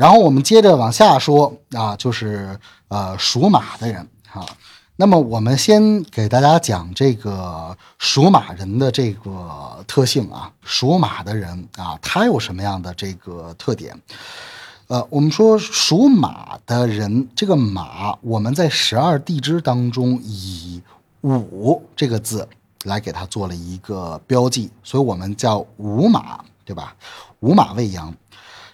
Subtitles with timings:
[0.00, 2.58] 然后我们接着往下说啊，就是
[2.88, 4.46] 呃属马的人啊。
[4.96, 13.94] 那么我们先给大家讲这个属马人的这个特性啊，属马的人啊，他有什么样的这个特点？
[14.86, 20.80] 呃，我们说属马的人，这个马，我们在十二地支当中以
[21.20, 22.48] 午这个字
[22.84, 26.96] 来给它做了一个标记，所以我们叫午马，对吧？
[27.40, 28.14] 午马未羊，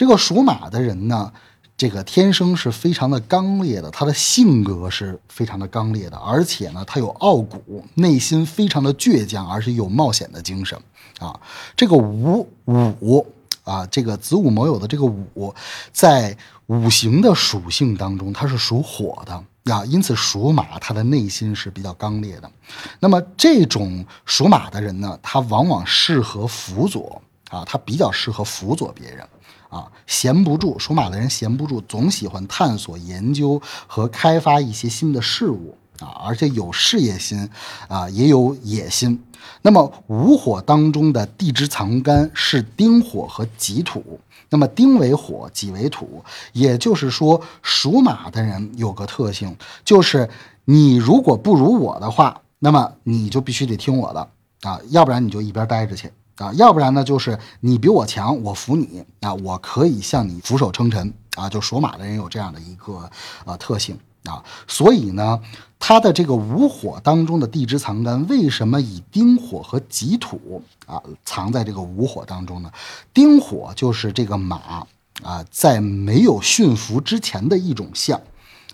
[0.00, 1.30] 这个属马的人呢？
[1.76, 10.80] 这个天生是非常的刚烈的，他的性格是非常的刚烈的，而且呢，他有傲骨，内心非常的倔强，而且有冒险的精神
[11.18, 11.38] 啊。
[11.76, 13.26] 这个午午
[13.62, 15.54] 啊，这个子午卯酉的这个午，
[15.92, 16.34] 在
[16.68, 19.34] 五行的属性当中，它是属火的
[19.70, 22.50] 啊，因此属马他的内心是比较刚烈的。
[23.00, 29.28] 那么这种属马的人呢，他往往适合辅佐啊，他比较适合辅佐别人。
[29.70, 37.48] 啊，闲不住，属马的人闲不住，总喜欢探索、研究和开发一些新的事物啊，而且有事业心
[37.88, 39.24] 啊，也有野心。
[39.62, 50.28] 那么午火当中的地支藏干是丁火和己土，那么丁为火，己为土，也就是说，属马的人有个特性，就是
[50.64, 54.28] 你如果不如我的话，那么你就必须得听我的
[54.62, 56.10] 啊，要不然你就一边待着去。
[56.40, 61.50] 啊，要不然呢，就是你比我强，我服你啊，我可以向你俯首称臣啊。
[61.50, 63.10] 就属马的人有这样的一个
[63.44, 65.38] 呃特性啊，所以呢，
[65.78, 72.72] 他的这个午火当中的地支藏干为什么以丁火和己土啊藏在这个午火当中呢？
[73.12, 74.86] 丁火就是这个马
[75.22, 78.18] 啊，在没有驯服之前的一种象，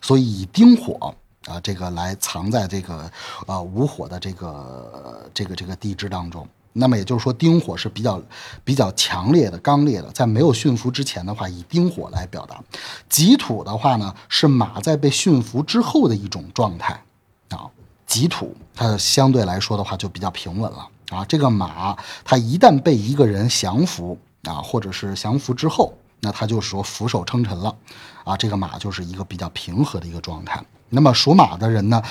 [0.01, 1.13] 所以以丁火
[1.47, 3.11] 啊这个来藏在这个
[3.49, 6.47] 呃午火的这个这个这个地支当中。
[6.79, 8.21] 那么也就是说，丁火是比较
[8.63, 12.63] 比较强烈的、刚烈的，在没有驯服之前的话，以丁火来表达。
[13.09, 17.03] 己土的话呢，是马在被驯服之后的一种状态
[17.49, 17.67] 啊。
[18.07, 21.25] 己土它相对来说的话就比较平稳了啊。
[21.25, 27.75] 这个马它一旦被一个人降服啊，或者是降服之后，那它就是说俯首称臣了
[28.23, 28.37] 啊。
[28.37, 30.63] 这个马就是一个比较平和的一个状态。
[30.91, 32.03] 那么属马的人呢，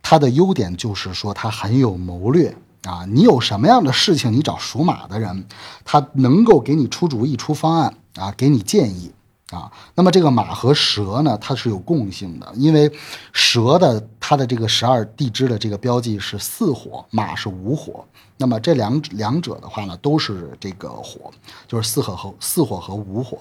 [0.00, 2.56] 他的优点就是说他很有谋略。
[2.84, 5.46] 啊，你有什么样的事情，你找属马的人，
[5.84, 9.10] 他能够给你出主意、出方案啊，给你建议
[9.50, 9.72] 啊。
[9.94, 12.92] 那么这个马和蛇呢，它是有共性的，因为
[13.32, 18.04] 蛇的它的这个十二地支的这个标记是四火，马是五火。
[18.36, 21.30] 那么这两两者的话呢，都是这个火，
[21.66, 23.38] 就是四火和四火和五火。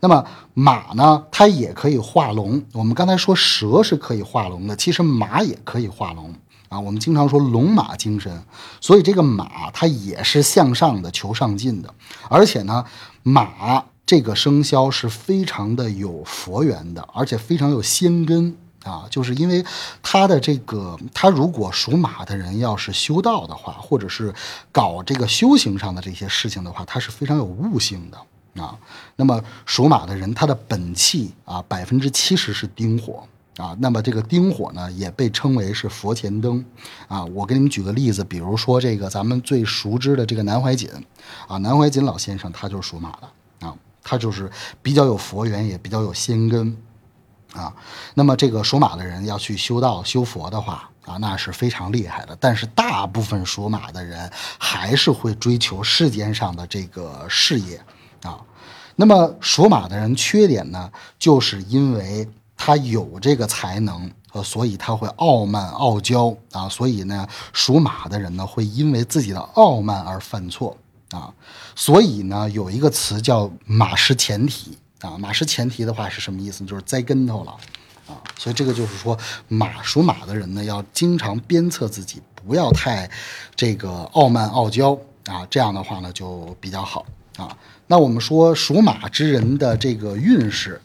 [0.00, 2.60] 那么马呢，它也可以化龙。
[2.72, 6.34] 我们刚才说蛇是可以化龙的，其实马也可以化龙。
[6.72, 8.42] 啊，我们经常说龙马精神，
[8.80, 11.94] 所以这个马它也是向上的、求上进的，
[12.30, 12.82] 而且呢，
[13.22, 19.62] 马这个生肖是非常的有佛缘的，而且非常有仙根啊，就是因为
[20.02, 24.32] 它的这个，它如果属马的人要是修道的话，或者是
[24.72, 28.74] 搞这个修行上的这些事情的话，它是非常有悟性的啊。
[29.16, 33.22] 那么属马的人，他的本气啊，百分之七十是丁火。
[33.58, 36.64] 啊，那么这个丁火呢，也被称为是佛前灯，
[37.06, 40.88] 啊，我给你们举个例子，比如说这个咱们最熟知的这个南怀瑾，
[41.46, 46.74] 啊，南怀瑾老先生他就是属马的，啊，他就是比较有佛缘，也比较有仙根，
[47.52, 47.74] 啊，
[48.14, 57.78] 那么这个属马的人要去修道修佛的话，啊，那是非常厉害的，但是大部分属马的人还是会追求世间上的这个事业，
[58.22, 58.40] 啊，
[58.96, 62.26] 那么属马的人缺点呢，就是因为。
[62.64, 70.76] 他有这个才能，呃，所以他会傲慢傲娇啊，所以呢，属马的人呢会因为自己的傲慢而犯错
[71.10, 71.34] 啊，
[71.74, 76.64] 所以呢，有一个词叫马失前蹄啊，马失前蹄的话是什么意思？
[76.64, 77.50] 就是栽跟头了
[78.06, 79.18] 啊，所以这个就是说，
[79.48, 83.10] 马属马的人呢要经常鞭策自己，不要太
[83.56, 84.96] 这个傲慢傲娇
[85.26, 87.04] 啊，这样的话呢就比较好
[87.36, 87.56] 啊。
[87.88, 90.80] 那我们说属马之人的这个运势。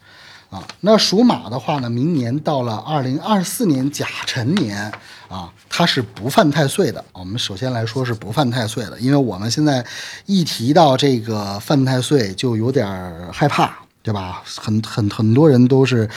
[0.49, 4.89] 啊，那属马的话呢，明年到了二零二四年甲辰年
[5.27, 7.03] 啊，它是不犯太岁的。
[7.11, 9.85] 我们首先来说是不犯太岁的，因为我们现在
[10.25, 12.87] 一提到这个犯太岁，就有点
[13.33, 14.41] 害怕，对吧？
[14.45, 16.09] 很很很多人都是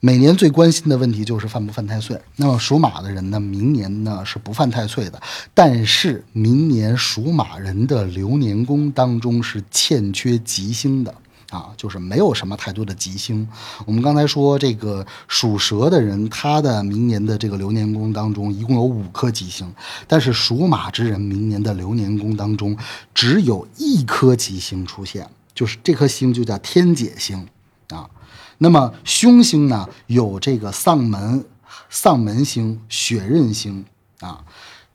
[0.00, 2.20] 每年最关心的问题就是犯不犯太岁。
[2.36, 5.18] 那么属马的人呢，明年呢是不犯太岁的，
[5.54, 11.14] 但是明年属马人的流年宫当中是欠缺吉星的。
[11.50, 13.48] 啊，就是没有什么太多的吉星。
[13.86, 19.72] 我们刚才说这个属蛇的人，他的明年的这个流年宫当中一共有五颗吉星，
[20.06, 22.76] 但是属马之人明年的流年宫当中
[23.14, 27.46] 只有一颗吉星出现，就是这颗星就叫天解星
[27.88, 28.10] 啊。
[28.58, 31.44] 那么凶星呢，有这个丧门、
[31.88, 33.86] 丧门星、血刃星
[34.20, 34.44] 啊。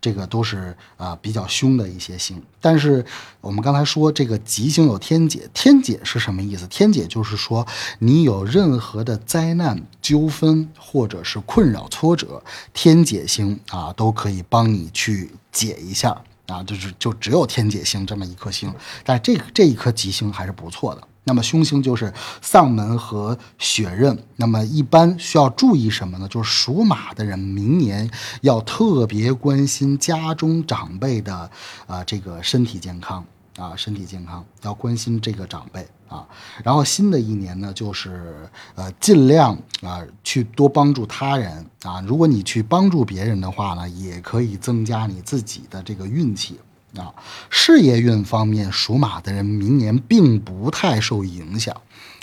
[0.03, 3.05] 这个都是啊比较凶的一些星，但是
[3.39, 6.67] 我们刚才说这个吉星有天解，天解是什么意思？
[6.67, 7.65] 天解就是说
[7.99, 18.73] 你有任何的灾难、纠纷或者是困扰、挫折，天解星啊都可以帮你去解一下啊，就是就只有天解星这么一颗星，
[19.05, 21.07] 但这这一颗吉星还是不错的。
[21.25, 26.27] 那么凶星就是丧门和血刃，那么一般需要注意什么呢？
[26.27, 28.09] 就是属马的人明年
[28.41, 31.49] 要特别关心家中长辈的
[31.87, 33.25] 啊这个身体健康
[33.57, 36.27] 啊身体健康要关心这个长辈啊。
[36.63, 42.01] 然后新的一年呢，就是呃尽量啊去多帮助他人啊。
[42.01, 46.59] 如果你去帮助别人的话呢，也可以增加你自己的这个运气。
[46.97, 47.11] 啊，
[47.49, 51.75] 事业运方面，属马的人明年并不太受影响，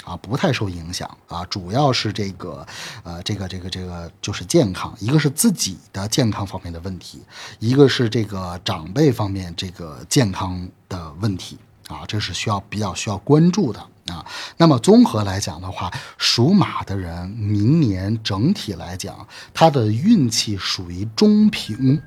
[0.05, 2.65] 啊，不太受影响啊，主要是这个，
[3.03, 7.21] 呃，这个这个这个就是健康，一个是自己的健康方面的问题，
[7.59, 11.59] 一个是这个长辈方面这个健康的问题，
[11.89, 14.25] 啊，这是需要比较需要关注的啊。
[14.57, 22.01] 那么综合来讲的话，属马的人明年整体来讲，他的运气属于中平。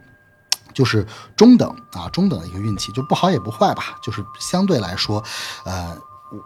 [0.73, 1.05] 就是
[1.35, 3.97] 中等啊，中等的一个运气，就不好也不坏吧。
[4.01, 5.23] 就是相对来说，
[5.65, 5.95] 呃，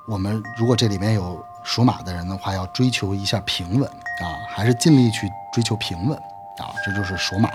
[0.05, 6.17] 我们如果这里面有属马的人的话，要追求一下平稳啊，还是尽力去追求平稳
[6.57, 6.69] 啊。
[6.85, 7.49] 这就是属马。